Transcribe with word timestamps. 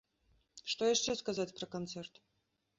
Што 0.75 0.89
яшчэ 0.95 1.17
сказаць 1.21 1.47
пра 1.61 1.71
канцэрт? 1.79 2.13